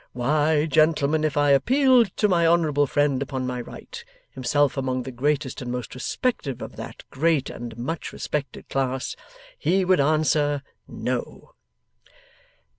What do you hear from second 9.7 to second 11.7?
would answer No!